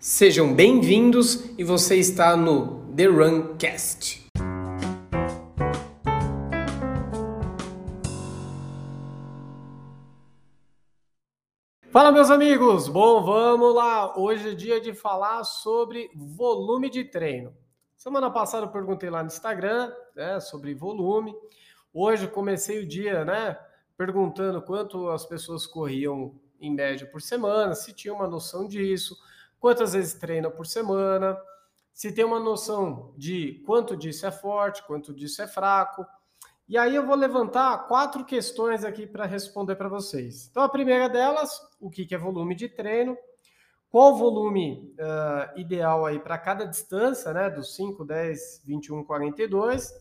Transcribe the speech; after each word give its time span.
Sejam 0.00 0.54
bem-vindos 0.54 1.58
e 1.58 1.64
você 1.64 1.96
está 1.96 2.36
no 2.36 2.86
The 2.94 3.06
Runcast. 3.06 4.28
Fala, 11.90 12.12
meus 12.12 12.30
amigos! 12.30 12.86
Bom, 12.86 13.24
vamos 13.24 13.74
lá! 13.74 14.16
Hoje 14.16 14.50
é 14.50 14.54
dia 14.54 14.80
de 14.80 14.94
falar 14.94 15.42
sobre 15.42 16.08
volume 16.14 16.88
de 16.88 17.02
treino. 17.02 17.52
Semana 17.96 18.30
passada 18.30 18.66
eu 18.66 18.70
perguntei 18.70 19.10
lá 19.10 19.24
no 19.24 19.26
Instagram 19.26 19.92
né, 20.14 20.38
sobre 20.38 20.76
volume. 20.76 21.34
Hoje 21.92 22.28
comecei 22.28 22.78
o 22.78 22.86
dia, 22.86 23.24
né, 23.24 23.58
perguntando 23.96 24.62
quanto 24.62 25.08
as 25.08 25.26
pessoas 25.26 25.66
corriam 25.66 26.38
em 26.60 26.72
média 26.72 27.04
por 27.04 27.20
semana, 27.20 27.74
se 27.74 27.92
tinha 27.92 28.14
uma 28.14 28.28
noção 28.28 28.68
disso 28.68 29.16
quantas 29.58 29.92
vezes 29.92 30.14
treina 30.14 30.50
por 30.50 30.66
semana, 30.66 31.38
se 31.92 32.12
tem 32.12 32.24
uma 32.24 32.38
noção 32.38 33.12
de 33.16 33.62
quanto 33.66 33.96
disso 33.96 34.26
é 34.26 34.30
forte, 34.30 34.86
quanto 34.86 35.12
disso 35.12 35.42
é 35.42 35.48
fraco. 35.48 36.06
E 36.68 36.76
aí 36.76 36.94
eu 36.94 37.04
vou 37.04 37.16
levantar 37.16 37.88
quatro 37.88 38.24
questões 38.24 38.84
aqui 38.84 39.06
para 39.06 39.26
responder 39.26 39.74
para 39.74 39.88
vocês. 39.88 40.46
Então 40.50 40.62
a 40.62 40.68
primeira 40.68 41.08
delas, 41.08 41.60
o 41.80 41.90
que 41.90 42.14
é 42.14 42.18
volume 42.18 42.54
de 42.54 42.68
treino? 42.68 43.16
Qual 43.90 44.12
o 44.12 44.16
volume 44.16 44.94
uh, 44.98 45.58
ideal 45.58 46.04
aí 46.04 46.18
para 46.20 46.36
cada 46.36 46.66
distância, 46.66 47.32
né? 47.32 47.48
Dos 47.48 47.74
5, 47.74 48.04
10, 48.04 48.62
21, 48.66 49.02
42. 49.02 49.94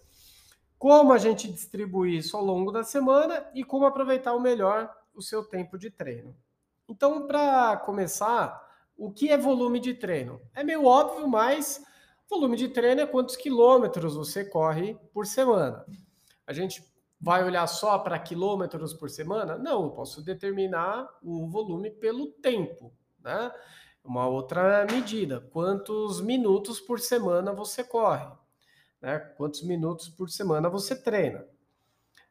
Como 0.78 1.14
a 1.14 1.18
gente 1.18 1.52
distribui 1.52 2.18
isso 2.18 2.36
ao 2.36 2.44
longo 2.44 2.72
da 2.72 2.84
semana 2.84 3.50
e 3.56 3.64
como 3.64 3.86
aproveitar 3.86 4.34
o 4.34 4.42
melhor 4.42 4.94
o 5.16 5.22
seu 5.22 5.44
tempo 5.44 5.78
de 5.78 5.90
treino. 5.90 6.36
Então, 6.88 7.26
para 7.26 7.78
começar, 7.78 8.67
o 8.98 9.12
que 9.12 9.30
é 9.30 9.38
volume 9.38 9.80
de 9.80 9.94
treino? 9.94 10.42
É 10.56 10.64
meio 10.64 10.86
óbvio, 10.86 11.28
mas 11.28 11.84
volume 12.30 12.58
de 12.58 12.68
treino 12.68 13.02
é 13.02 13.06
quantos 13.06 13.36
quilômetros 13.36 14.16
você 14.16 14.44
corre 14.44 14.96
por 15.14 15.26
semana. 15.26 15.86
A 16.46 16.52
gente 16.52 16.84
vai 17.20 17.44
olhar 17.44 17.66
só 17.68 17.98
para 18.00 18.20
quilômetros 18.20 18.94
por 18.94 19.10
semana? 19.10 19.58
Não, 19.58 19.84
eu 19.84 19.92
posso 19.92 20.22
determinar 20.22 21.08
o 21.22 21.48
volume 21.48 21.92
pelo 21.92 22.32
tempo, 22.34 22.94
né? 23.24 23.52
Uma 24.04 24.28
outra 24.28 24.86
medida, 24.90 25.42
quantos 25.52 26.22
minutos 26.22 26.80
por 26.80 27.00
semana 27.00 27.52
você 27.52 27.84
corre, 27.84 28.26
né? 29.02 29.20
Quantos 29.20 29.64
minutos 29.64 30.10
por 30.10 30.30
semana 30.30 30.70
você 30.70 30.96
treina. 30.96 31.46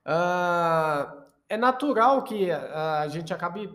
Ah, 0.05 1.27
é 1.49 1.57
natural 1.57 2.25
que 2.25 2.51
a 2.51 3.07
gente 3.09 3.33
acabe 3.35 3.69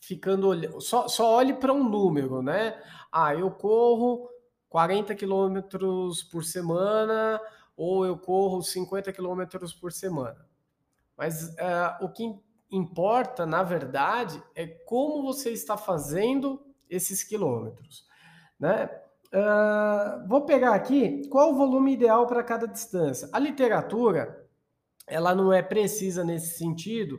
ficando 0.00 0.80
só, 0.80 1.08
só 1.08 1.34
olhe 1.34 1.54
para 1.54 1.72
um 1.72 1.88
número, 1.88 2.42
né? 2.42 2.80
Ah, 3.10 3.34
eu 3.34 3.50
corro 3.50 4.28
40 4.68 5.14
quilômetros 5.14 6.22
por 6.22 6.44
semana 6.44 7.40
ou 7.76 8.04
eu 8.04 8.18
corro 8.18 8.62
50 8.62 9.12
quilômetros 9.12 9.72
por 9.72 9.92
semana. 9.92 10.46
Mas 11.16 11.48
uh, 11.48 12.04
o 12.04 12.08
que 12.08 12.34
importa, 12.70 13.46
na 13.46 13.62
verdade, 13.62 14.42
é 14.54 14.66
como 14.66 15.22
você 15.22 15.50
está 15.50 15.76
fazendo 15.76 16.60
esses 16.88 17.22
quilômetros, 17.22 18.06
né? 18.58 18.90
Uh, 19.32 20.26
vou 20.26 20.46
pegar 20.46 20.74
aqui 20.74 21.28
qual 21.28 21.52
o 21.52 21.56
volume 21.56 21.92
ideal 21.92 22.26
para 22.26 22.42
cada 22.42 22.66
distância. 22.66 23.28
A 23.30 23.38
literatura, 23.38 24.46
ela 25.06 25.34
não 25.34 25.52
é 25.52 25.62
precisa 25.62 26.24
nesse 26.24 26.56
sentido, 26.56 27.18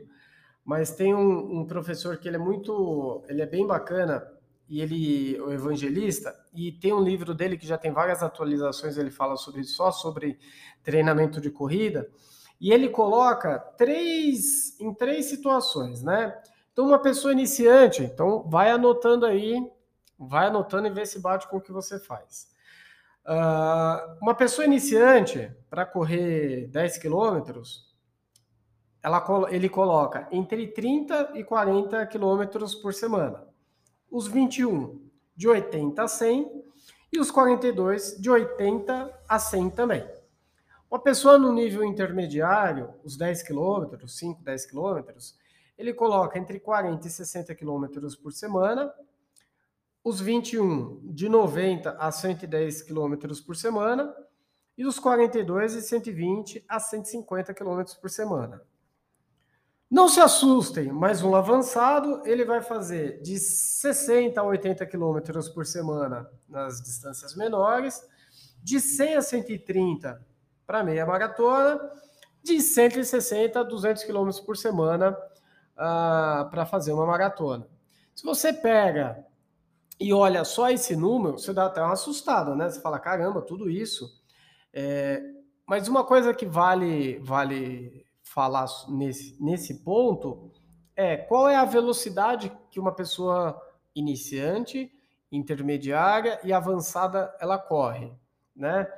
mas 0.64 0.94
tem 0.94 1.14
um, 1.14 1.60
um, 1.60 1.66
professor 1.66 2.16
que 2.18 2.28
ele 2.28 2.36
é 2.36 2.40
muito, 2.40 3.24
ele 3.28 3.42
é 3.42 3.46
bem 3.46 3.66
bacana 3.66 4.26
e 4.68 4.80
ele, 4.80 5.40
o 5.40 5.50
evangelista, 5.52 6.34
e 6.54 6.70
tem 6.70 6.92
um 6.92 7.02
livro 7.02 7.34
dele 7.34 7.58
que 7.58 7.66
já 7.66 7.76
tem 7.76 7.92
várias 7.92 8.22
atualizações. 8.22 8.96
Ele 8.96 9.10
fala 9.10 9.36
sobre 9.36 9.64
só 9.64 9.90
sobre 9.90 10.38
treinamento 10.82 11.40
de 11.40 11.50
corrida 11.50 12.08
e 12.60 12.72
ele 12.72 12.88
coloca 12.88 13.58
três 13.58 14.78
em 14.78 14.94
três 14.94 15.26
situações, 15.26 16.02
né? 16.02 16.40
Então 16.72 16.86
uma 16.86 16.98
pessoa 16.98 17.32
iniciante, 17.32 18.02
então 18.02 18.48
vai 18.48 18.70
anotando 18.70 19.26
aí, 19.26 19.60
vai 20.18 20.46
anotando 20.46 20.86
e 20.86 20.90
vê 20.90 21.04
se 21.04 21.18
bate 21.18 21.48
com 21.48 21.56
o 21.56 21.60
que 21.60 21.72
você 21.72 21.98
faz. 21.98 22.48
Uh, 23.26 24.16
uma 24.22 24.34
pessoa 24.34 24.64
iniciante 24.64 25.52
para 25.68 25.84
correr 25.84 26.68
10 26.68 26.98
quilômetros, 26.98 27.89
ela, 29.02 29.24
ele 29.50 29.68
coloca 29.68 30.28
entre 30.30 30.66
30 30.68 31.32
e 31.34 31.44
40 31.44 32.06
quilômetros 32.06 32.74
por 32.74 32.92
semana. 32.92 33.46
Os 34.10 34.26
21 34.26 35.00
de 35.34 35.48
80 35.48 36.02
a 36.02 36.08
100 36.08 36.64
e 37.12 37.18
os 37.18 37.30
42 37.30 38.20
de 38.20 38.30
80 38.30 39.22
a 39.28 39.38
100 39.38 39.70
também. 39.70 40.06
Uma 40.90 40.98
pessoa 40.98 41.38
no 41.38 41.52
nível 41.52 41.84
intermediário, 41.84 42.92
os 43.04 43.16
10 43.16 43.42
quilômetros, 43.44 44.18
5, 44.18 44.42
10 44.42 44.66
quilômetros, 44.66 45.38
ele 45.78 45.94
coloca 45.94 46.38
entre 46.38 46.60
40 46.60 47.06
e 47.06 47.10
60 47.10 47.54
quilômetros 47.54 48.14
por 48.14 48.32
semana. 48.32 48.92
Os 50.04 50.20
21 50.20 51.00
de 51.12 51.28
90 51.28 51.92
a 51.92 52.10
110 52.10 52.82
quilômetros 52.82 53.40
por 53.40 53.56
semana 53.56 54.14
e 54.76 54.84
os 54.84 54.98
42 54.98 55.74
de 55.74 55.82
120 55.82 56.64
a 56.68 56.78
150 56.78 57.54
quilômetros 57.54 57.96
por 57.96 58.10
semana. 58.10 58.62
Não 59.90 60.08
se 60.08 60.20
assustem, 60.20 60.92
mas 60.92 61.20
um 61.20 61.34
avançado 61.34 62.22
ele 62.24 62.44
vai 62.44 62.62
fazer 62.62 63.20
de 63.22 63.36
60 63.40 64.40
a 64.40 64.44
80 64.44 64.86
quilômetros 64.86 65.48
por 65.48 65.66
semana 65.66 66.30
nas 66.48 66.80
distâncias 66.80 67.34
menores, 67.34 68.00
de 68.62 68.80
100 68.80 69.16
a 69.16 69.22
130 69.22 70.24
para 70.64 70.84
meia 70.84 71.04
maratona, 71.04 71.80
de 72.40 72.60
160 72.60 73.58
a 73.58 73.62
200 73.64 74.04
quilômetros 74.04 74.40
por 74.40 74.56
semana 74.56 75.10
uh, 75.10 76.48
para 76.48 76.64
fazer 76.64 76.92
uma 76.92 77.04
maratona. 77.04 77.66
Se 78.14 78.22
você 78.22 78.52
pega 78.52 79.26
e 79.98 80.12
olha 80.12 80.44
só 80.44 80.70
esse 80.70 80.94
número, 80.94 81.36
você 81.36 81.52
dá 81.52 81.66
até 81.66 81.82
uma 81.82 81.94
assustada, 81.94 82.54
né? 82.54 82.70
Você 82.70 82.80
fala, 82.80 83.00
caramba, 83.00 83.42
tudo 83.42 83.68
isso. 83.68 84.08
É... 84.72 85.20
Mas 85.66 85.88
uma 85.88 86.04
coisa 86.04 86.32
que 86.32 86.46
vale, 86.46 87.18
vale 87.18 88.06
falar 88.30 88.66
nesse, 88.88 89.36
nesse 89.42 89.82
ponto 89.82 90.52
é 90.94 91.16
qual 91.16 91.48
é 91.48 91.56
a 91.56 91.64
velocidade 91.64 92.52
que 92.70 92.78
uma 92.78 92.92
pessoa 92.92 93.60
iniciante, 93.92 94.92
intermediária 95.32 96.38
e 96.44 96.52
avançada 96.52 97.34
ela 97.40 97.58
corre, 97.58 98.12
né? 98.54 98.88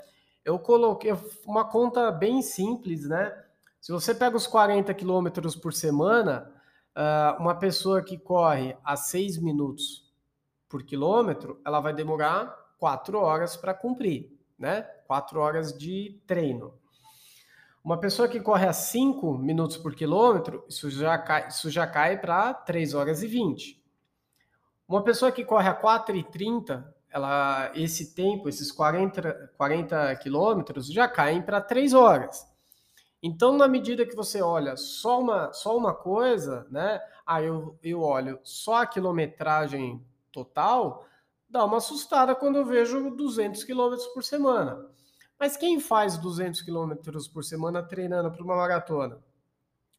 Eu 0.45 0.59
coloquei 0.59 1.13
uma 1.47 1.65
conta 1.65 2.11
bem 2.11 2.43
simples, 2.43 3.09
né? 3.09 3.35
Se 3.81 3.91
você 3.91 4.15
pega 4.15 4.37
os 4.37 4.47
40 4.47 4.93
quilômetros 4.93 5.57
por 5.57 5.73
semana, 5.73 6.53
ah, 6.95 7.37
uma 7.41 7.55
pessoa 7.55 8.03
que 8.03 8.19
corre 8.19 8.77
a 8.85 8.97
6 8.97 9.39
minutos 9.39 10.13
por 10.69 10.83
quilômetro, 10.83 11.59
ela 11.65 11.81
vai 11.81 11.95
demorar 11.95 12.55
4 12.79 13.19
horas 13.19 13.57
para 13.57 13.73
cumprir, 13.73 14.31
né? 14.59 14.83
4 15.07 15.41
horas 15.41 15.77
de 15.77 16.21
treino. 16.27 16.82
Uma 17.85 17.99
pessoa 17.99 18.29
que 18.29 18.39
corre 18.39 18.65
a 18.65 18.73
5 18.73 19.37
minutos 19.37 19.77
por 19.77 19.93
quilômetro, 19.93 20.65
isso 20.69 20.89
já 20.89 21.19
cai, 21.19 21.49
isso 21.49 21.69
já 21.69 21.85
cai 21.85 22.17
para 22.17 22.55
3 22.55 22.95
horas 22.95 23.25
e 23.25 23.27
20. 23.27 23.83
Uma 24.87 25.03
pessoa 25.03 25.33
que 25.33 25.45
corre 25.45 25.69
a 25.69 25.75
4 25.75 26.15
e 26.15 26.23
30, 26.23 26.95
ela, 27.11 27.73
esse 27.75 28.15
tempo, 28.15 28.49
esses 28.49 28.71
40, 28.71 29.53
40 29.57 30.15
quilômetros, 30.17 30.87
já 30.93 31.09
caem 31.09 31.43
para 31.43 31.61
3 31.61 31.93
horas. 31.93 32.47
Então, 33.21 33.57
na 33.57 33.67
medida 33.67 34.07
que 34.07 34.15
você 34.15 34.41
olha 34.41 34.77
só 34.77 35.21
uma, 35.21 35.53
só 35.53 35.77
uma 35.77 35.93
coisa, 35.93 36.65
né? 36.71 37.01
Ah, 37.27 37.43
eu, 37.43 37.77
eu 37.83 38.01
olho 38.01 38.39
só 38.45 38.83
a 38.83 38.87
quilometragem 38.87 40.05
total, 40.31 41.05
dá 41.49 41.65
uma 41.65 41.79
assustada 41.79 42.33
quando 42.35 42.57
eu 42.57 42.65
vejo 42.65 43.11
200 43.11 43.65
quilômetros 43.65 44.07
por 44.09 44.23
semana. 44.23 44.92
Mas 45.43 45.57
quem 45.57 45.81
faz 45.81 46.17
200 46.19 46.63
quilômetros 46.63 47.27
por 47.27 47.43
semana 47.43 47.83
treinando 47.83 48.31
para 48.31 48.45
uma 48.45 48.55
maratona? 48.55 49.19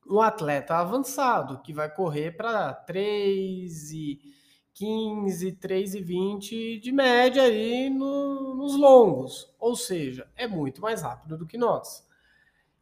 Um 0.09 0.21
atleta 0.21 0.75
avançado 0.75 1.61
que 1.61 1.73
vai 1.73 1.93
correr 1.93 2.31
para 2.37 2.73
3 2.73 3.91
e 3.91 4.21
15, 4.73 5.51
3 5.57 5.95
e 5.95 6.01
20 6.01 6.79
de 6.79 6.91
média 6.93 7.43
aí 7.43 7.89
no, 7.89 8.55
nos 8.55 8.77
longos. 8.77 9.53
Ou 9.59 9.75
seja, 9.75 10.31
é 10.37 10.47
muito 10.47 10.81
mais 10.81 11.01
rápido 11.01 11.37
do 11.37 11.45
que 11.45 11.57
nós. 11.57 12.07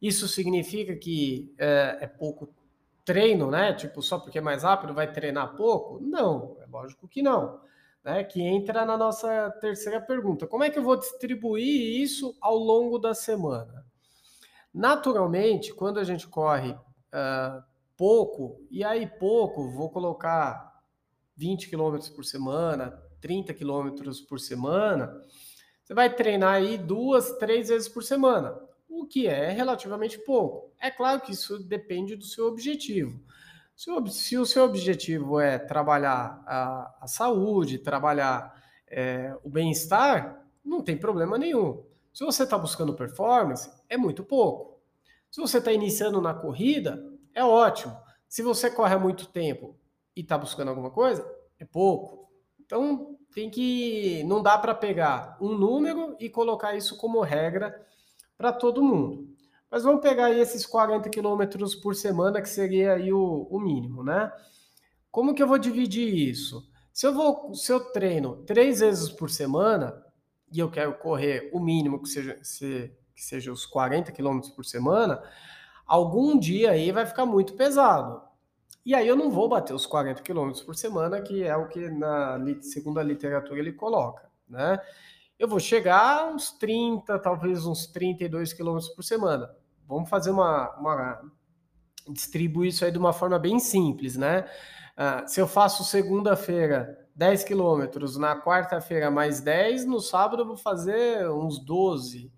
Isso 0.00 0.28
significa 0.28 0.94
que 0.94 1.52
é, 1.58 1.98
é 2.02 2.06
pouco 2.06 2.48
treino, 3.04 3.50
né? 3.50 3.72
Tipo, 3.72 4.00
só 4.00 4.20
porque 4.20 4.38
é 4.38 4.40
mais 4.40 4.62
rápido 4.62 4.94
vai 4.94 5.12
treinar 5.12 5.56
pouco? 5.56 5.98
Não, 6.00 6.56
é 6.60 6.66
lógico 6.70 7.08
que 7.08 7.22
não 7.22 7.60
né, 8.04 8.24
que 8.24 8.42
entra 8.42 8.84
na 8.84 8.96
nossa 8.96 9.50
terceira 9.60 10.00
pergunta. 10.00 10.46
Como 10.46 10.64
é 10.64 10.70
que 10.70 10.78
eu 10.78 10.82
vou 10.82 10.96
distribuir 10.96 12.02
isso 12.02 12.36
ao 12.40 12.56
longo 12.56 12.98
da 12.98 13.14
semana? 13.14 13.84
Naturalmente, 14.72 15.72
quando 15.72 16.00
a 16.00 16.04
gente 16.04 16.26
corre 16.26 16.70
uh, 16.70 17.62
pouco, 17.96 18.60
e 18.70 18.82
aí 18.82 19.06
pouco, 19.06 19.70
vou 19.70 19.90
colocar 19.90 20.82
20 21.36 21.68
quilômetros 21.68 22.08
por 22.08 22.24
semana, 22.24 22.90
30 23.20 23.54
quilômetros 23.54 24.20
por 24.20 24.40
semana, 24.40 25.14
você 25.82 25.94
vai 25.94 26.14
treinar 26.14 26.54
aí 26.54 26.78
duas, 26.78 27.32
três 27.38 27.68
vezes 27.68 27.88
por 27.88 28.02
semana, 28.02 28.58
o 28.88 29.06
que 29.06 29.26
é 29.26 29.50
relativamente 29.50 30.18
pouco. 30.18 30.72
É 30.80 30.90
claro 30.90 31.20
que 31.20 31.32
isso 31.32 31.58
depende 31.58 32.16
do 32.16 32.24
seu 32.24 32.46
objetivo. 32.46 33.20
Se 33.74 33.90
o, 33.90 34.06
se 34.06 34.38
o 34.38 34.46
seu 34.46 34.64
objetivo 34.64 35.40
é 35.40 35.58
trabalhar 35.58 36.42
a, 36.46 36.98
a 37.00 37.06
saúde, 37.06 37.78
trabalhar 37.78 38.54
é, 38.88 39.36
o 39.42 39.50
bem-estar, 39.50 40.44
não 40.64 40.82
tem 40.82 40.96
problema 40.96 41.38
nenhum. 41.38 41.84
Se 42.12 42.24
você 42.24 42.42
está 42.44 42.58
buscando 42.58 42.94
performance, 42.94 43.70
é 43.88 43.96
muito 43.96 44.22
pouco. 44.22 44.80
Se 45.30 45.40
você 45.40 45.58
está 45.58 45.72
iniciando 45.72 46.20
na 46.20 46.34
corrida, 46.34 47.02
é 47.34 47.42
ótimo. 47.42 47.96
Se 48.28 48.42
você 48.42 48.70
corre 48.70 48.94
há 48.94 48.98
muito 48.98 49.26
tempo 49.26 49.78
e 50.14 50.20
está 50.20 50.36
buscando 50.36 50.68
alguma 50.68 50.90
coisa, 50.90 51.26
é 51.58 51.64
pouco. 51.64 52.30
Então 52.60 53.16
tem 53.34 53.50
que. 53.50 54.22
Não 54.24 54.42
dá 54.42 54.58
para 54.58 54.74
pegar 54.74 55.38
um 55.40 55.54
número 55.54 56.16
e 56.20 56.28
colocar 56.28 56.74
isso 56.74 56.96
como 56.98 57.20
regra 57.22 57.74
para 58.36 58.52
todo 58.52 58.82
mundo. 58.82 59.31
Mas 59.72 59.84
vamos 59.84 60.02
pegar 60.02 60.26
aí 60.26 60.38
esses 60.38 60.66
40 60.66 61.08
quilômetros 61.08 61.74
por 61.74 61.94
semana, 61.94 62.42
que 62.42 62.48
seria 62.50 62.92
aí 62.92 63.10
o, 63.10 63.48
o, 63.50 63.58
mínimo, 63.58 64.04
né? 64.04 64.30
Como 65.10 65.34
que 65.34 65.42
eu 65.42 65.48
vou 65.48 65.56
dividir 65.56 66.14
isso? 66.14 66.70
Se 66.92 67.06
eu 67.06 67.14
vou, 67.14 67.54
se 67.54 67.72
eu 67.72 67.80
treino 67.80 68.36
três 68.44 68.80
vezes 68.80 69.08
por 69.08 69.30
semana 69.30 70.04
e 70.52 70.58
eu 70.58 70.70
quero 70.70 70.92
correr 70.98 71.48
o 71.54 71.58
mínimo 71.58 72.02
que 72.02 72.10
seja, 72.10 72.38
se, 72.42 72.94
que 73.14 73.22
seja 73.22 73.50
os 73.50 73.64
40 73.64 74.12
quilômetros 74.12 74.52
por 74.52 74.66
semana, 74.66 75.22
algum 75.86 76.38
dia 76.38 76.72
aí 76.72 76.92
vai 76.92 77.06
ficar 77.06 77.24
muito 77.24 77.54
pesado. 77.54 78.20
E 78.84 78.94
aí 78.94 79.08
eu 79.08 79.16
não 79.16 79.30
vou 79.30 79.48
bater 79.48 79.72
os 79.72 79.86
40 79.86 80.20
quilômetros 80.20 80.62
por 80.62 80.76
semana, 80.76 81.22
que 81.22 81.42
é 81.44 81.56
o 81.56 81.66
que 81.68 81.88
na 81.88 82.38
segundo 82.60 83.00
a 83.00 83.02
literatura 83.02 83.58
ele 83.58 83.72
coloca, 83.72 84.28
né? 84.46 84.78
Eu 85.38 85.48
vou 85.48 85.58
chegar 85.58 86.18
a 86.18 86.26
uns 86.26 86.52
30, 86.52 87.18
talvez 87.20 87.64
uns 87.64 87.86
32 87.86 88.52
quilômetros 88.52 88.90
por 88.94 89.02
semana 89.02 89.61
vamos 89.86 90.08
fazer 90.08 90.30
uma, 90.30 90.70
uma 90.76 91.22
distribuir 92.08 92.70
isso 92.70 92.84
aí 92.84 92.90
de 92.90 92.98
uma 92.98 93.12
forma 93.12 93.38
bem 93.38 93.58
simples, 93.58 94.16
né? 94.16 94.48
Uh, 94.92 95.28
se 95.28 95.40
eu 95.40 95.48
faço 95.48 95.84
segunda-feira 95.84 96.98
10 97.14 97.44
quilômetros, 97.44 98.16
na 98.16 98.40
quarta-feira 98.40 99.10
mais 99.10 99.40
10, 99.40 99.86
no 99.86 100.00
sábado 100.00 100.42
eu 100.42 100.46
vou 100.46 100.56
fazer 100.56 101.28
uns 101.30 101.58
12, 101.64 102.32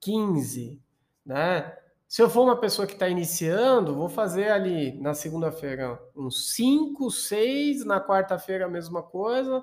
15, 0.00 0.80
né? 1.24 1.76
Se 2.08 2.22
eu 2.22 2.30
for 2.30 2.42
uma 2.44 2.56
pessoa 2.56 2.86
que 2.86 2.94
está 2.94 3.08
iniciando, 3.08 3.94
vou 3.94 4.08
fazer 4.08 4.48
ali 4.48 4.98
na 4.98 5.12
segunda-feira 5.12 6.00
uns 6.16 6.54
5, 6.54 7.10
6, 7.10 7.84
na 7.84 8.00
quarta-feira 8.00 8.64
a 8.64 8.70
mesma 8.70 9.02
coisa, 9.02 9.62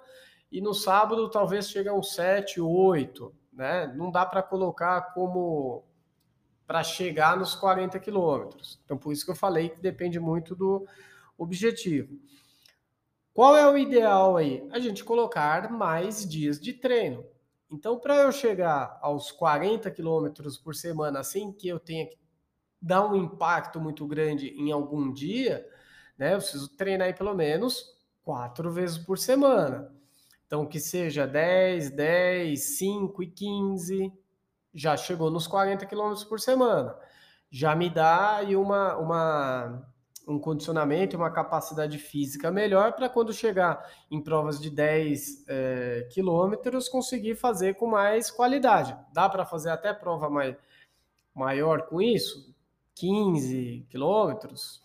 e 0.51 0.61
no 0.61 0.73
sábado 0.73 1.29
talvez 1.29 1.69
chegue 1.69 1.89
a 1.89 1.93
uns 1.93 2.13
7, 2.13 2.61
8, 2.61 3.33
né? 3.51 3.91
Não 3.95 4.11
dá 4.11 4.25
para 4.25 4.43
colocar 4.43 5.13
como 5.13 5.85
para 6.65 6.83
chegar 6.83 7.37
nos 7.37 7.55
40 7.55 7.99
quilômetros. 7.99 8.79
Então, 8.83 8.97
por 8.97 9.13
isso 9.13 9.25
que 9.25 9.31
eu 9.31 9.35
falei 9.35 9.69
que 9.69 9.79
depende 9.79 10.19
muito 10.19 10.55
do 10.55 10.87
objetivo. 11.37 12.17
Qual 13.33 13.55
é 13.55 13.69
o 13.69 13.77
ideal 13.77 14.37
aí? 14.37 14.67
A 14.71 14.79
gente 14.79 15.03
colocar 15.03 15.69
mais 15.69 16.27
dias 16.27 16.59
de 16.59 16.73
treino. 16.73 17.25
Então, 17.69 17.99
para 17.99 18.15
eu 18.17 18.31
chegar 18.31 18.97
aos 19.01 19.31
40 19.31 19.91
quilômetros 19.91 20.57
por 20.57 20.73
semana, 20.73 21.19
assim 21.19 21.51
que 21.51 21.67
eu 21.67 21.79
tenha 21.79 22.07
que 22.07 22.17
dar 22.81 23.05
um 23.05 23.15
impacto 23.15 23.79
muito 23.79 24.07
grande 24.07 24.49
em 24.49 24.71
algum 24.71 25.11
dia, 25.11 25.67
né? 26.17 26.33
Eu 26.33 26.37
preciso 26.37 26.69
treinar 26.77 27.07
aí 27.07 27.13
pelo 27.13 27.33
menos 27.33 27.95
quatro 28.23 28.71
vezes 28.71 28.97
por 28.97 29.17
semana. 29.17 29.93
Então, 30.45 30.65
que 30.65 30.79
seja 30.79 31.27
10, 31.27 31.89
10, 31.89 32.77
5 32.77 33.23
e 33.23 33.27
15, 33.27 34.13
já 34.75 34.97
chegou 34.97 35.31
nos 35.31 35.47
40 35.47 35.85
km 35.85 36.13
por 36.27 36.39
semana. 36.39 36.95
Já 37.49 37.73
me 37.73 37.89
dá 37.89 38.35
aí 38.35 38.55
uma, 38.57 38.97
uma, 38.97 39.87
um 40.27 40.37
condicionamento, 40.37 41.15
uma 41.15 41.31
capacidade 41.31 41.97
física 41.97 42.51
melhor 42.51 42.91
para 42.93 43.07
quando 43.07 43.31
chegar 43.31 43.89
em 44.11 44.21
provas 44.21 44.59
de 44.59 44.69
10 44.69 45.45
é, 45.47 46.07
quilômetros 46.11 46.89
conseguir 46.89 47.35
fazer 47.35 47.75
com 47.75 47.87
mais 47.87 48.29
qualidade. 48.29 48.97
Dá 49.13 49.29
para 49.29 49.45
fazer 49.45 49.69
até 49.69 49.93
prova 49.93 50.29
mai, 50.29 50.57
maior 51.33 51.83
com 51.83 52.01
isso? 52.01 52.53
15 52.95 53.87
quilômetros, 53.89 54.83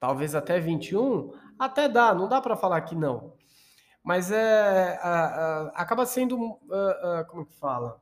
talvez 0.00 0.34
até 0.34 0.58
21, 0.58 1.32
até 1.58 1.88
dá, 1.88 2.12
não 2.12 2.28
dá 2.28 2.40
para 2.40 2.56
falar 2.56 2.80
que 2.82 2.96
não. 2.96 3.34
Mas 4.02 4.32
é, 4.32 4.98
a, 5.02 5.10
a, 5.10 5.68
acaba 5.74 6.06
sendo, 6.06 6.58
a, 6.70 7.24
como 7.24 7.46
que 7.46 7.52
fala? 7.54 8.00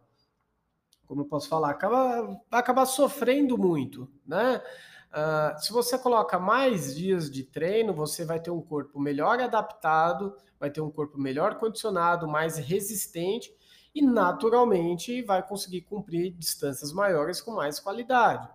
Como 1.06 1.23
eu 1.23 1.26
posso 1.26 1.49
falar, 1.49 1.70
acaba, 1.70 2.23
vai 2.50 2.61
acabar 2.61 2.87
sofrendo 2.87 3.56
muito, 3.56 4.08
né? 4.26 4.62
Uh, 5.11 5.58
se 5.58 5.73
você 5.73 5.97
coloca 5.99 6.38
mais 6.38 6.94
dias 6.94 7.31
de 7.31 7.43
treino, 7.43 7.94
você 7.94 8.25
vai 8.25 8.38
ter 8.38 8.50
um 8.50 8.61
corpo 8.61 9.00
melhor 9.00 9.41
adaptado, 9.41 10.37
vai 10.61 10.70
ter 10.70 10.81
um 10.81 10.91
corpo 10.91 11.19
melhor 11.19 11.55
condicionado, 11.55 12.29
mais 12.29 12.58
resistente 12.58 13.55
e 13.94 14.03
naturalmente 14.03 15.23
vai 15.23 15.43
conseguir 15.43 15.82
cumprir 15.82 16.32
distâncias 16.32 16.93
maiores 16.93 17.41
com 17.41 17.52
mais 17.52 17.81
qualidade. 17.81 18.47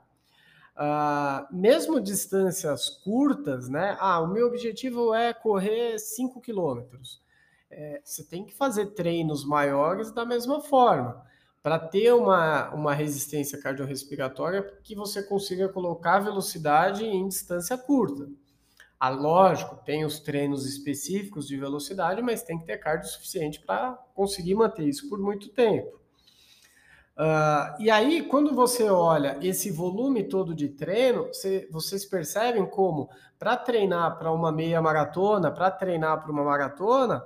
Uh, 0.76 1.56
mesmo 1.56 2.00
distâncias 2.00 2.90
curtas, 2.90 3.68
né? 3.68 3.98
Ah, 4.00 4.20
o 4.20 4.28
meu 4.28 4.48
objetivo 4.48 5.14
é 5.14 5.34
correr 5.34 5.98
5 5.98 6.40
quilômetros. 6.42 7.22
É, 7.70 8.02
você 8.04 8.24
tem 8.24 8.46
que 8.46 8.54
fazer 8.54 8.88
treinos 8.88 9.46
maiores 9.46 10.12
da 10.12 10.26
mesma 10.26 10.62
forma 10.62 11.26
para 11.64 11.78
ter 11.78 12.12
uma, 12.14 12.70
uma 12.74 12.94
resistência 12.94 13.62
cardiorrespiratória 13.62 14.64
que 14.84 14.96
você 14.96 15.22
consiga 15.22 15.70
colocar 15.70 16.20
velocidade 16.20 17.06
em 17.06 17.28
distância 17.28 17.78
curta. 17.78 18.28
Ah, 19.00 19.10
lógico, 19.10 19.76
tem 19.84 20.06
os 20.06 20.20
treinos 20.20 20.66
específicos 20.66 21.48
de 21.48 21.58
velocidade, 21.58 22.22
mas 22.22 22.44
tem 22.44 22.60
que 22.60 22.66
ter 22.66 22.78
cardio 22.78 23.10
suficiente 23.10 23.60
para 23.60 23.94
conseguir 24.14 24.56
manter 24.56 24.88
isso 24.88 25.10
por 25.10 25.20
muito 25.20 25.50
tempo. 25.50 26.00
Uh, 27.18 27.82
e 27.82 27.90
aí, 27.90 28.24
quando 28.24 28.54
você 28.56 28.90
olha 28.90 29.38
esse 29.42 29.70
volume 29.70 30.24
todo 30.24 30.56
de 30.56 30.70
treino, 30.70 31.28
você, 31.28 31.68
vocês 31.72 32.06
percebem 32.06 32.66
como, 32.66 33.10
para 33.38 33.58
treinar 33.58 34.18
para 34.18 34.32
uma 34.32 34.52
meia 34.52 34.82
maratona, 34.82 35.52
para 35.52 35.70
treinar 35.70 36.22
para 36.22 36.32
uma 36.32 36.44
maratona, 36.44 37.24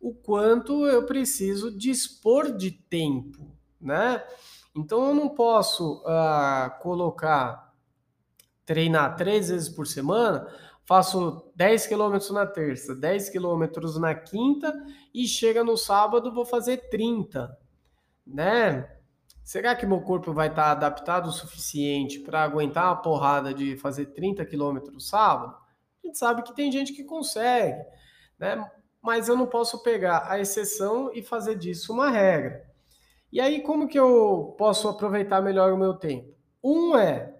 o 0.00 0.14
quanto 0.14 0.86
eu 0.86 1.04
preciso 1.04 1.76
dispor 1.76 2.54
de 2.54 2.70
tempo 2.70 3.53
né? 3.84 4.24
Então 4.74 5.08
eu 5.08 5.14
não 5.14 5.28
posso 5.28 6.02
uh, 6.02 6.80
colocar, 6.80 7.72
treinar 8.64 9.14
três 9.14 9.50
vezes 9.50 9.68
por 9.68 9.86
semana, 9.86 10.48
faço 10.84 11.50
10 11.54 11.86
quilômetros 11.86 12.30
na 12.30 12.46
terça, 12.46 12.94
10 12.94 13.28
quilômetros 13.28 13.98
na 13.98 14.14
quinta 14.14 14.74
e 15.14 15.28
chega 15.28 15.62
no 15.62 15.76
sábado 15.76 16.32
vou 16.32 16.44
fazer 16.44 16.88
30, 16.88 17.56
né? 18.26 18.90
Será 19.44 19.76
que 19.76 19.84
meu 19.84 20.00
corpo 20.00 20.32
vai 20.32 20.48
estar 20.48 20.70
adaptado 20.70 21.26
o 21.26 21.32
suficiente 21.32 22.18
para 22.20 22.42
aguentar 22.42 22.90
a 22.90 22.96
porrada 22.96 23.52
de 23.52 23.76
fazer 23.76 24.06
30 24.06 24.44
quilômetros 24.46 25.08
sábado? 25.08 25.54
A 26.02 26.06
gente 26.06 26.18
sabe 26.18 26.42
que 26.42 26.54
tem 26.54 26.72
gente 26.72 26.94
que 26.94 27.04
consegue, 27.04 27.84
né? 28.38 28.70
Mas 29.02 29.28
eu 29.28 29.36
não 29.36 29.46
posso 29.46 29.82
pegar 29.82 30.30
a 30.30 30.40
exceção 30.40 31.10
e 31.12 31.22
fazer 31.22 31.56
disso 31.56 31.92
uma 31.92 32.08
regra. 32.08 32.73
E 33.34 33.40
aí, 33.40 33.62
como 33.62 33.88
que 33.88 33.98
eu 33.98 34.54
posso 34.56 34.88
aproveitar 34.88 35.42
melhor 35.42 35.72
o 35.72 35.76
meu 35.76 35.94
tempo? 35.94 36.32
Um 36.62 36.96
é 36.96 37.34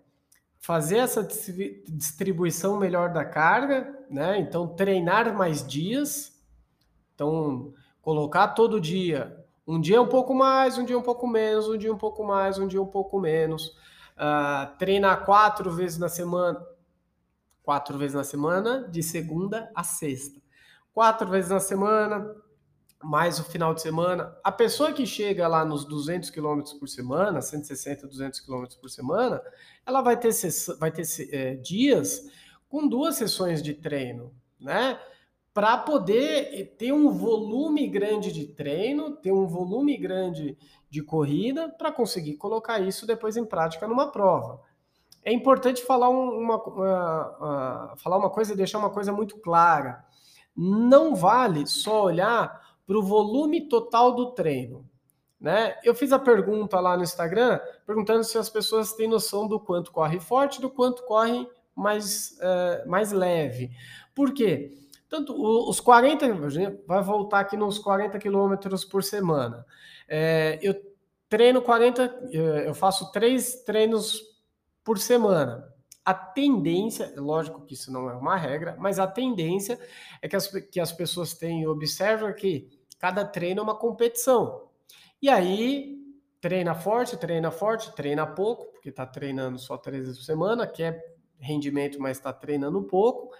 fazer 0.58 0.96
essa 0.96 1.22
distribuição 1.22 2.76
melhor 2.76 3.12
da 3.12 3.24
carga, 3.24 3.96
né? 4.10 4.40
Então, 4.40 4.66
treinar 4.66 5.32
mais 5.36 5.64
dias. 5.64 6.36
Então, 7.14 7.72
colocar 8.02 8.48
todo 8.48 8.80
dia, 8.80 9.38
um 9.64 9.80
dia 9.80 10.02
um 10.02 10.08
pouco 10.08 10.34
mais, 10.34 10.76
um 10.76 10.84
dia 10.84 10.98
um 10.98 11.02
pouco 11.02 11.28
menos, 11.28 11.68
um 11.68 11.78
dia 11.78 11.94
um 11.94 11.96
pouco 11.96 12.24
mais, 12.24 12.58
um 12.58 12.66
dia 12.66 12.82
um 12.82 12.86
pouco 12.86 13.20
menos. 13.20 13.68
Uh, 14.16 14.76
treinar 14.76 15.24
quatro 15.24 15.70
vezes 15.70 15.96
na 15.96 16.08
semana, 16.08 16.60
quatro 17.62 17.96
vezes 17.96 18.16
na 18.16 18.24
semana, 18.24 18.88
de 18.88 19.00
segunda 19.00 19.70
a 19.72 19.84
sexta. 19.84 20.42
Quatro 20.92 21.30
vezes 21.30 21.52
na 21.52 21.60
semana, 21.60 22.34
mais 23.04 23.38
o 23.38 23.44
final 23.44 23.75
de 23.75 23.82
semana. 23.82 24.34
A 24.42 24.50
pessoa 24.50 24.92
que 24.92 25.06
chega 25.06 25.46
lá 25.46 25.64
nos 25.64 25.84
200 25.84 26.30
km 26.30 26.62
por 26.78 26.88
semana, 26.88 27.42
160, 27.42 28.06
200 28.06 28.40
km 28.40 28.64
por 28.80 28.88
semana, 28.88 29.42
ela 29.87 30.00
vai 30.00 30.16
ter, 30.16 30.32
vai 30.78 30.90
ter 30.90 31.04
é, 31.30 31.54
dias 31.56 32.28
com 32.68 32.88
duas 32.88 33.16
sessões 33.16 33.62
de 33.62 33.75
treino, 33.75 34.32
né? 34.58 34.99
Para 35.52 35.78
poder 35.78 36.75
ter 36.76 36.92
um 36.92 37.11
volume 37.11 37.87
grande 37.87 38.32
de 38.32 38.46
treino, 38.46 39.12
ter 39.12 39.30
um 39.30 39.46
volume 39.46 39.96
grande 39.96 40.58
de 40.90 41.02
corrida, 41.02 41.68
para 41.68 41.92
conseguir 41.92 42.37
colocar 42.37 42.80
isso 42.80 43.06
depois 43.06 43.37
em 43.37 43.44
prática 43.44 43.87
numa 43.87 44.11
prova. 44.11 44.61
É 45.23 45.32
importante 45.32 45.84
falar 45.84 46.08
uma, 46.08 46.56
uma, 46.62 47.94
falar 47.96 48.18
uma 48.18 48.30
coisa 48.30 48.52
e 48.52 48.56
deixar 48.56 48.78
uma 48.78 48.90
coisa 48.90 49.12
muito 49.12 49.38
clara. 49.38 50.04
Não 50.56 51.14
vale 51.14 51.66
só 51.66 52.04
olhar 52.04 52.74
para 52.86 52.98
o 52.98 53.02
volume 53.02 53.68
total 53.68 54.14
do 54.14 54.32
treino. 54.32 54.88
Né? 55.40 55.76
Eu 55.84 55.94
fiz 55.94 56.12
a 56.12 56.18
pergunta 56.18 56.80
lá 56.80 56.96
no 56.96 57.02
Instagram, 57.02 57.60
perguntando 57.86 58.24
se 58.24 58.38
as 58.38 58.48
pessoas 58.48 58.92
têm 58.92 59.08
noção 59.08 59.46
do 59.46 59.60
quanto 59.60 59.92
corre 59.92 60.18
forte, 60.18 60.60
do 60.60 60.70
quanto 60.70 61.04
corre 61.04 61.46
mais, 61.74 62.38
uh, 62.38 62.88
mais 62.88 63.12
leve. 63.12 63.70
Por 64.14 64.32
quê? 64.32 64.78
Tanto 65.08 65.34
os 65.68 65.80
40, 65.80 66.26
vai 66.86 67.02
voltar 67.02 67.40
aqui 67.40 67.56
nos 67.56 67.78
40 67.78 68.18
quilômetros 68.18 68.84
por 68.84 69.02
semana. 69.02 69.64
É, 70.08 70.58
eu 70.62 70.74
treino 71.28 71.62
40, 71.62 72.28
eh, 72.32 72.68
eu 72.68 72.74
faço 72.74 73.10
três 73.12 73.62
treinos 73.64 74.22
por 74.82 74.98
semana. 74.98 75.74
A 76.04 76.12
tendência, 76.12 77.14
lógico 77.16 77.64
que 77.64 77.75
isso 77.75 77.90
não 77.90 78.11
é 78.11 78.14
uma 78.14 78.37
regra, 78.37 78.76
mas 78.78 78.99
a 78.99 79.06
tendência 79.06 79.78
é 80.20 80.28
que 80.28 80.37
as, 80.37 80.49
que 80.49 80.78
as 80.78 80.92
pessoas 80.92 81.32
têm, 81.34 81.66
observam 81.66 82.32
que 82.34 82.68
cada 82.99 83.25
treino 83.25 83.61
é 83.61 83.62
uma 83.62 83.78
competição. 83.78 84.68
E 85.23 85.30
aí, 85.30 85.99
treina 86.40 86.75
forte, 86.75 87.16
treina 87.16 87.50
forte, 87.50 87.94
treina 87.94 88.26
pouco, 88.26 88.66
porque 88.73 88.90
está 88.90 89.06
treinando 89.06 89.58
só 89.58 89.78
três 89.78 90.04
vezes 90.04 90.18
por 90.18 90.25
semana, 90.25 90.66
quer 90.66 91.14
rendimento, 91.38 91.99
mas 92.00 92.18
está 92.18 92.32
treinando 92.32 92.82
pouco. 92.82 93.34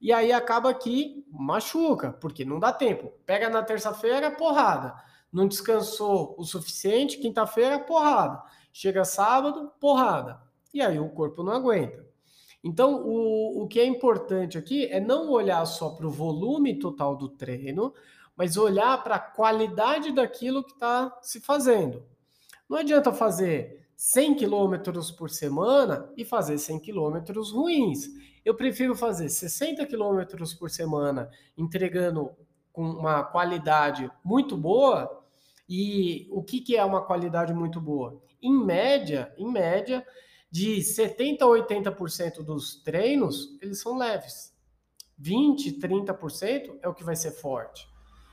E 0.00 0.12
aí 0.12 0.32
acaba 0.32 0.72
que 0.72 1.26
machuca, 1.30 2.12
porque 2.12 2.44
não 2.44 2.58
dá 2.58 2.72
tempo. 2.72 3.12
Pega 3.26 3.50
na 3.50 3.62
terça-feira, 3.62 4.30
porrada. 4.30 4.94
Não 5.30 5.46
descansou 5.46 6.34
o 6.38 6.44
suficiente, 6.44 7.18
quinta-feira, 7.18 7.78
porrada. 7.78 8.42
Chega 8.72 9.04
sábado, 9.04 9.70
porrada. 9.78 10.40
E 10.72 10.80
aí 10.80 10.98
o 10.98 11.10
corpo 11.10 11.42
não 11.42 11.52
aguenta. 11.52 12.06
Então, 12.62 13.02
o, 13.06 13.62
o 13.62 13.68
que 13.68 13.80
é 13.80 13.86
importante 13.86 14.58
aqui 14.58 14.86
é 14.86 15.00
não 15.00 15.30
olhar 15.30 15.64
só 15.64 15.90
para 15.90 16.06
o 16.06 16.10
volume 16.10 16.78
total 16.78 17.16
do 17.16 17.28
treino, 17.28 17.94
mas 18.36 18.56
olhar 18.56 19.02
para 19.02 19.16
a 19.16 19.20
qualidade 19.20 20.12
daquilo 20.12 20.62
que 20.62 20.72
está 20.72 21.18
se 21.22 21.40
fazendo. 21.40 22.04
Não 22.68 22.78
adianta 22.78 23.12
fazer 23.12 23.88
100 23.96 24.34
quilômetros 24.36 25.10
por 25.10 25.28
semana 25.28 26.10
e 26.16 26.24
fazer 26.24 26.56
100 26.56 26.80
quilômetros 26.80 27.52
ruins. 27.52 28.08
Eu 28.44 28.54
prefiro 28.54 28.94
fazer 28.94 29.28
60 29.28 29.84
quilômetros 29.86 30.54
por 30.54 30.70
semana 30.70 31.28
entregando 31.56 32.30
com 32.72 32.82
uma 32.82 33.22
qualidade 33.22 34.10
muito 34.24 34.56
boa. 34.56 35.22
E 35.68 36.26
o 36.30 36.42
que, 36.42 36.60
que 36.60 36.76
é 36.76 36.84
uma 36.84 37.04
qualidade 37.04 37.52
muito 37.52 37.80
boa? 37.80 38.20
Em 38.42 38.52
média, 38.52 39.34
em 39.36 39.50
média, 39.50 40.06
de 40.50 40.82
70 40.82 41.44
a 41.44 41.48
80% 41.48 42.42
dos 42.42 42.82
treinos, 42.82 43.56
eles 43.62 43.80
são 43.80 43.96
leves. 43.96 44.52
20, 45.16 45.78
30% 45.78 46.78
é 46.82 46.88
o 46.88 46.94
que 46.94 47.04
vai 47.04 47.14
ser 47.14 47.30
forte. 47.30 47.88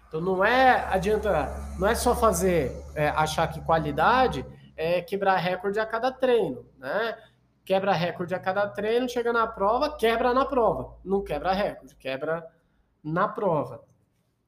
Então 0.07 0.21
não 0.21 0.43
é 0.43 0.85
adianta, 0.89 1.49
não 1.77 1.87
é 1.87 1.93
só 1.93 2.15
fazer 2.15 2.71
é, 2.95 3.09
achar 3.09 3.47
que 3.47 3.61
qualidade 3.61 4.45
é 4.75 5.01
quebrar 5.01 5.35
recorde 5.35 5.79
a 5.79 5.85
cada 5.85 6.11
treino, 6.11 6.65
né? 6.77 7.17
Quebra 7.65 7.91
recorde 7.91 8.33
a 8.33 8.39
cada 8.39 8.65
treino, 8.69 9.09
chega 9.09 9.33
na 9.33 9.45
prova, 9.45 9.97
quebra 9.97 10.33
na 10.33 10.45
prova. 10.45 10.95
Não 11.03 11.21
quebra 11.21 11.51
recorde, 11.51 11.93
quebra 11.95 12.47
na 13.03 13.27
prova. 13.27 13.83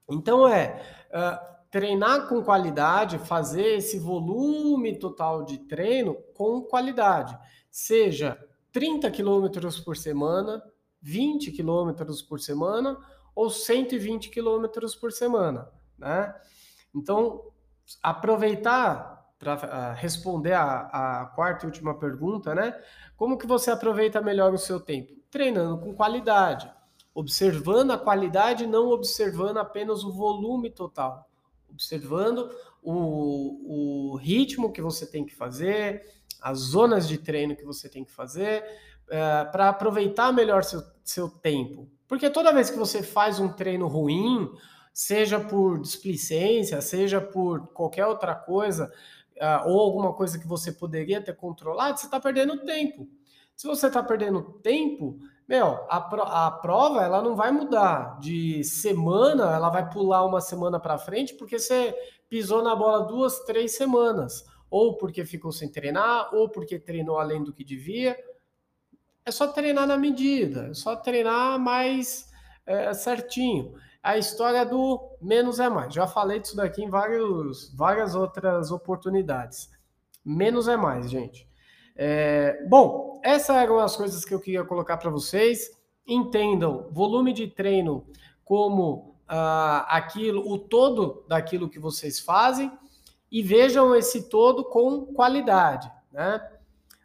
Então 0.10 0.48
é 0.48 0.82
uh, 1.10 1.59
treinar 1.72 2.28
com 2.28 2.44
qualidade, 2.44 3.20
fazer 3.20 3.78
esse 3.78 4.00
volume 4.00 4.98
total 4.98 5.44
de 5.44 5.60
treino 5.60 6.16
com 6.34 6.62
qualidade. 6.62 7.38
Seja 7.70 8.40
30 8.72 9.10
quilômetros 9.12 9.80
por 9.80 9.96
semana, 9.96 10.64
20 11.02 11.52
quilômetros 11.52 12.22
por 12.22 12.40
semana 12.40 12.98
ou 13.36 13.50
120 13.50 14.30
quilômetros 14.30 14.96
por 14.96 15.12
semana, 15.12 15.70
né? 15.98 16.36
Então, 16.94 17.52
aproveitar 18.02 19.20
para 19.38 19.56
uh, 19.56 19.96
responder 19.96 20.54
a, 20.54 21.22
a, 21.22 21.26
quarta 21.28 21.66
e 21.66 21.68
última 21.70 21.98
pergunta, 21.98 22.54
né? 22.54 22.78
Como 23.16 23.38
que 23.38 23.48
você 23.48 23.72
aproveita 23.72 24.22
melhor 24.22 24.54
o 24.54 24.58
seu 24.58 24.80
tempo? 24.80 25.14
Treinando 25.32 25.80
com 25.80 25.94
qualidade, 25.94 26.70
observando 27.14 27.92
a 27.92 27.98
qualidade, 27.98 28.68
não 28.68 28.90
observando 28.90 29.58
apenas 29.58 30.04
o 30.04 30.12
volume 30.12 30.70
total, 30.70 31.29
observando 31.72 32.50
o, 32.82 34.14
o 34.14 34.16
ritmo 34.18 34.72
que 34.72 34.82
você 34.82 35.06
tem 35.06 35.26
que 35.26 35.36
fazer, 35.36 36.04
as 36.42 36.60
zonas 36.60 37.08
de 37.08 37.18
treino 37.18 37.56
que 37.56 37.66
você 37.66 37.90
tem 37.90 38.04
que 38.04 38.12
fazer, 38.12 38.64
uh, 39.08 39.14
eh, 39.14 39.46
para 39.52 39.70
aproveitar 39.70 40.32
melhor 40.32 40.64
seu, 40.64 40.82
seu 41.04 41.30
tempo, 41.30 41.90
porque 42.08 42.30
toda 42.30 42.54
vez 42.54 42.70
que 42.70 42.78
você 42.78 43.04
faz 43.04 43.40
um 43.40 43.50
treino 43.50 43.88
ruim, 43.88 44.50
seja 44.94 45.40
por 45.40 45.80
displicência, 45.80 46.82
seja 46.82 47.22
por 47.22 47.68
qualquer 47.68 48.06
outra 48.06 48.34
coisa, 48.34 48.92
uh, 49.36 49.70
ou 49.70 49.80
alguma 49.80 50.14
coisa 50.14 50.40
que 50.40 50.48
você 50.48 50.72
poderia 50.72 51.22
ter 51.22 51.36
controlado, 51.36 52.00
você 52.00 52.06
está 52.06 52.20
perdendo 52.20 52.66
tempo. 52.66 53.08
Se 53.60 53.68
você 53.68 53.88
está 53.88 54.02
perdendo 54.02 54.42
tempo, 54.64 55.20
meu, 55.46 55.86
a, 55.90 56.00
pro, 56.00 56.22
a 56.22 56.50
prova 56.50 57.04
ela 57.04 57.22
não 57.22 57.36
vai 57.36 57.52
mudar 57.52 58.18
de 58.18 58.64
semana, 58.64 59.54
ela 59.54 59.70
vai 59.70 59.90
pular 59.90 60.26
uma 60.26 60.40
semana 60.40 60.80
para 60.80 60.98
frente 60.98 61.34
porque 61.34 61.60
você 61.60 61.94
pisou 62.30 62.64
na 62.64 62.74
bola 62.74 63.06
duas, 63.06 63.40
três 63.40 63.76
semanas, 63.76 64.46
ou 64.70 64.96
porque 64.96 65.26
ficou 65.26 65.52
sem 65.52 65.68
treinar, 65.70 66.34
ou 66.34 66.48
porque 66.48 66.80
treinou 66.80 67.20
além 67.20 67.44
do 67.44 67.52
que 67.52 67.66
devia 67.66 68.18
é 69.26 69.30
só 69.30 69.46
treinar 69.50 69.86
na 69.86 69.98
medida, 69.98 70.68
é 70.68 70.74
só 70.74 70.96
treinar 70.96 71.60
mais 71.60 72.32
é, 72.66 72.94
certinho. 72.94 73.76
A 74.02 74.18
história 74.18 74.66
do 74.66 75.18
menos 75.22 75.60
é 75.60 75.68
mais. 75.68 75.94
Já 75.94 76.08
falei 76.08 76.40
disso 76.40 76.56
daqui 76.56 76.82
em 76.82 76.90
vários, 76.90 77.76
várias 77.76 78.16
outras 78.16 78.72
oportunidades. 78.72 79.70
Menos 80.24 80.70
é 80.70 80.78
mais, 80.78 81.12
gente. 81.12 81.49
É, 82.02 82.66
bom, 82.66 83.20
essas 83.22 83.58
eram 83.58 83.78
as 83.78 83.94
coisas 83.94 84.24
que 84.24 84.34
eu 84.34 84.40
queria 84.40 84.64
colocar 84.64 84.96
para 84.96 85.10
vocês. 85.10 85.70
Entendam 86.08 86.88
volume 86.92 87.34
de 87.34 87.46
treino 87.46 88.08
como 88.46 89.20
ah, 89.28 89.86
aquilo, 89.90 90.50
o 90.50 90.58
todo 90.58 91.26
daquilo 91.28 91.70
que 91.70 91.78
vocês 91.78 92.18
fazem 92.18 92.72
e 93.30 93.44
vejam 93.44 93.94
esse 93.94 94.30
todo 94.30 94.64
com 94.64 95.08
qualidade, 95.08 95.92
né? 96.10 96.42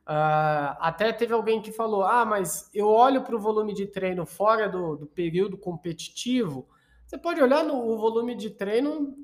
Uh, 0.06 0.76
até 0.80 1.12
teve 1.12 1.32
alguém 1.32 1.60
que 1.60 1.72
falou: 1.72 2.04
ah, 2.04 2.24
mas 2.24 2.70
eu 2.72 2.86
olho 2.86 3.22
para 3.22 3.34
o 3.34 3.40
volume 3.40 3.74
de 3.74 3.86
treino 3.86 4.24
fora 4.24 4.68
do, 4.68 4.96
do, 4.96 5.06
período 5.06 5.56
competitivo. 5.56 6.68
Você 7.04 7.18
pode 7.18 7.42
olhar 7.42 7.64
no 7.64 7.74
o 7.74 7.98
volume 7.98 8.34
de 8.34 8.50
treino 8.50 9.16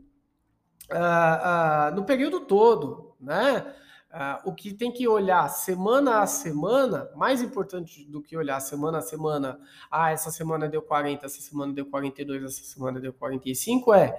uh, 0.91 1.93
uh, 1.93 1.95
no 1.95 2.05
período 2.05 2.41
todo, 2.41 3.15
né? 3.21 3.75
O 4.45 4.53
que 4.53 4.75
tem 4.75 4.91
que 4.93 5.07
olhar 5.07 5.49
semana 5.49 6.21
a 6.21 6.27
semana, 6.27 7.09
mais 7.15 7.43
importante 7.43 8.05
do 8.05 8.21
que 8.21 8.37
olhar 8.37 8.59
semana 8.61 8.99
a 8.99 9.03
semana, 9.03 9.61
ah, 9.91 10.11
essa 10.11 10.31
semana 10.31 10.69
deu 10.69 10.83
40, 10.83 11.27
essa 11.27 11.41
semana 11.41 11.73
deu 11.73 11.87
42, 11.87 12.45
essa 12.45 12.65
semana 12.65 12.99
deu 12.99 13.13
45, 13.13 13.95
é 13.95 14.17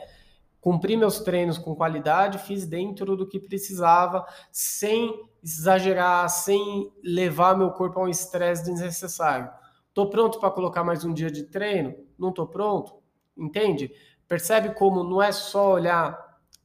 cumpri 0.62 0.96
meus 0.96 1.20
treinos 1.20 1.58
com 1.58 1.76
qualidade, 1.76 2.38
fiz 2.38 2.68
dentro 2.68 3.18
do 3.18 3.28
que 3.28 3.40
precisava, 3.40 4.26
sem 4.52 5.28
exagerar, 5.44 6.30
sem 6.30 6.94
levar 7.04 7.58
meu 7.58 7.72
corpo 7.72 8.00
a 8.00 8.04
um 8.04 8.08
estresse 8.08 8.64
desnecessário. 8.64 9.50
Tô 9.94 10.08
pronto 10.10 10.40
para 10.40 10.52
colocar 10.52 10.84
mais 10.84 11.04
um 11.04 11.14
dia 11.14 11.32
de 11.32 11.44
treino? 11.44 11.96
Não 12.18 12.32
tô 12.32 12.48
pronto? 12.48 13.02
Entende? 13.36 13.92
Percebe 14.28 14.74
como 14.76 15.04
não 15.04 15.22
é 15.22 15.32
só 15.32 15.74
olhar 15.74 16.18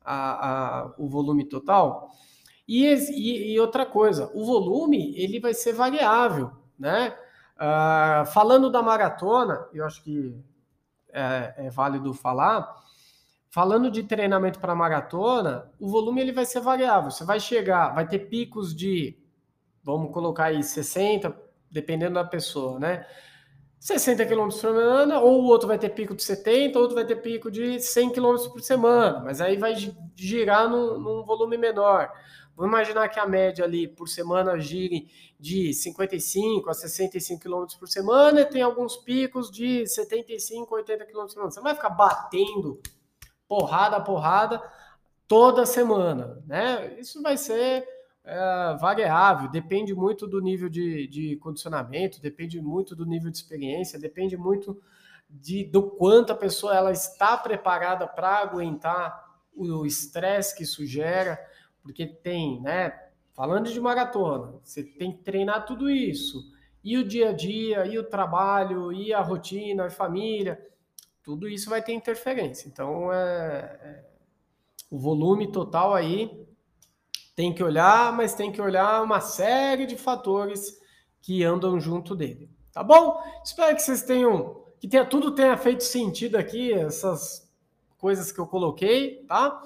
a, 0.05 0.83
a, 0.85 0.95
o 0.99 1.09
volume 1.09 1.45
total? 1.45 2.11
E, 2.67 2.87
e, 2.87 3.53
e, 3.53 3.61
outra 3.61 3.87
coisa, 3.87 4.31
o 4.35 4.45
volume 4.45 5.15
ele 5.17 5.39
vai 5.39 5.55
ser 5.55 5.73
variável, 5.73 6.51
né? 6.79 7.17
Uh, 7.57 8.27
falando 8.27 8.71
da 8.71 8.83
maratona, 8.83 9.67
eu 9.73 9.85
acho 9.87 10.03
que 10.03 10.37
é, 11.13 11.55
é 11.57 11.71
válido 11.71 12.13
falar 12.13 12.77
Falando 13.57 13.91
de 13.91 14.03
treinamento 14.03 14.61
para 14.61 14.75
maratona, 14.75 15.73
o 15.81 15.89
volume 15.89 16.21
ele 16.21 16.31
vai 16.31 16.45
ser 16.45 16.61
variável. 16.61 17.11
Você 17.11 17.25
vai 17.25 17.41
chegar, 17.41 17.95
vai 17.95 18.07
ter 18.07 18.19
picos 18.19 18.77
de, 18.77 19.17
vamos 19.83 20.13
colocar 20.13 20.49
aí 20.49 20.63
60, 20.63 21.35
dependendo 21.71 22.17
da 22.17 22.25
pessoa, 22.25 22.79
né? 22.79 23.07
60 23.81 24.27
km 24.27 24.43
por 24.43 24.53
semana, 24.53 25.21
ou 25.21 25.41
o 25.41 25.47
outro 25.47 25.67
vai 25.67 25.79
ter 25.79 25.89
pico 25.89 26.15
de 26.15 26.23
70, 26.23 26.79
outro 26.79 26.95
vai 26.95 27.07
ter 27.07 27.17
pico 27.17 27.51
de 27.51 27.81
100 27.81 28.11
km 28.11 28.37
por 28.53 28.61
semana, 28.61 29.21
mas 29.21 29.41
aí 29.41 29.57
vai 29.57 29.75
girar 30.15 30.69
num, 30.69 30.99
num 30.99 31.25
volume 31.25 31.57
menor. 31.57 32.13
Vamos 32.57 32.73
imaginar 32.73 33.09
que 33.11 33.21
a 33.21 33.27
média 33.27 33.65
ali 33.65 33.87
por 33.87 34.09
semana 34.09 34.59
gire 34.59 35.11
de 35.39 35.75
55 35.75 36.71
a 36.71 36.75
65 36.75 37.43
km 37.43 37.67
por 37.79 37.87
semana 37.87 38.41
e 38.41 38.47
tem 38.47 38.63
alguns 38.63 38.97
picos 38.97 39.51
de 39.51 39.87
75, 39.87 40.75
80 40.75 41.05
km 41.05 41.21
por 41.21 41.31
semana. 41.31 41.51
Você 41.51 41.59
não 41.59 41.65
vai 41.65 41.75
ficar 41.75 41.91
batendo 41.91 42.81
porrada 43.47 43.97
a 43.97 44.01
porrada 44.01 44.63
toda 45.29 45.67
semana, 45.67 46.43
né? 46.47 46.99
Isso 46.99 47.21
vai 47.21 47.37
ser 47.37 47.87
é, 48.25 48.77
variável, 48.81 49.51
depende 49.51 49.95
muito 49.95 50.27
do 50.27 50.41
nível 50.41 50.71
de, 50.71 51.07
de 51.09 51.37
condicionamento, 51.37 52.21
depende 52.21 52.61
muito 52.61 52.97
do 52.97 53.05
nível 53.05 53.31
de 53.31 53.37
experiência, 53.37 53.99
depende 53.99 54.37
muito 54.37 54.81
de 55.29 55.65
do 55.65 55.83
quanto 55.83 56.33
a 56.33 56.37
pessoa 56.37 56.75
ela 56.75 56.93
está 56.93 57.37
preparada 57.37 58.07
para 58.07 58.39
aguentar 58.39 59.27
o 59.55 59.87
estresse 59.87 60.55
que 60.55 60.65
isso 60.65 60.85
gera, 60.85 61.39
porque 61.87 62.05
tem, 62.05 62.61
né? 62.61 62.93
Falando 63.33 63.71
de 63.71 63.81
maratona, 63.81 64.59
você 64.65 64.83
tem 64.83 65.13
que 65.13 65.23
treinar 65.23 65.65
tudo 65.65 65.89
isso. 65.89 66.51
E 66.83 66.97
o 66.97 67.07
dia 67.07 67.31
a 67.31 67.33
dia, 67.33 67.87
e 67.87 67.97
o 67.97 68.05
trabalho, 68.05 68.93
e 68.93 69.13
a 69.15 69.21
rotina, 69.21 69.87
a 69.87 69.91
família, 69.91 70.61
tudo 71.23 71.49
isso 71.49 71.71
vai 71.71 71.81
ter 71.83 71.93
interferência. 71.93 72.69
Então, 72.69 73.13
é, 73.13 73.17
é, 73.17 74.05
o 74.91 74.99
volume 74.99 75.53
total 75.53 75.95
aí 75.95 76.45
tem 77.37 77.53
que 77.53 77.63
olhar, 77.63 78.13
mas 78.13 78.35
tem 78.35 78.51
que 78.51 78.61
olhar 78.61 79.03
uma 79.03 79.21
série 79.21 79.87
de 79.87 79.97
fatores 79.97 80.81
que 81.21 81.45
andam 81.45 81.79
junto 81.79 82.17
dele. 82.17 82.51
Tá 82.73 82.83
bom? 82.83 83.21
Espero 83.45 83.77
que 83.77 83.83
vocês 83.83 84.03
tenham, 84.03 84.65
que 84.81 84.89
tenha, 84.89 85.05
tudo 85.05 85.35
tenha 85.35 85.57
feito 85.57 85.85
sentido 85.85 86.37
aqui, 86.37 86.73
essas 86.73 87.47
coisas 87.97 88.33
que 88.33 88.41
eu 88.41 88.47
coloquei, 88.47 89.25
tá? 89.27 89.63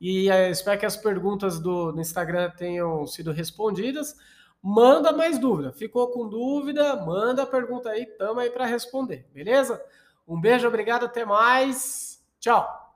E 0.00 0.30
é, 0.30 0.50
espero 0.50 0.80
que 0.80 0.86
as 0.86 0.96
perguntas 0.96 1.60
do, 1.60 1.92
do 1.92 2.00
Instagram 2.00 2.50
tenham 2.50 3.06
sido 3.06 3.32
respondidas. 3.32 4.16
Manda 4.62 5.12
mais 5.12 5.38
dúvida. 5.38 5.72
Ficou 5.72 6.10
com 6.10 6.28
dúvida? 6.28 6.96
Manda 6.96 7.42
a 7.42 7.46
pergunta 7.46 7.90
aí, 7.90 8.06
tamo 8.06 8.40
aí 8.40 8.50
para 8.50 8.66
responder, 8.66 9.26
beleza? 9.32 9.82
Um 10.26 10.40
beijo, 10.40 10.66
obrigado, 10.68 11.04
até 11.04 11.24
mais. 11.24 12.22
Tchau. 12.38 12.89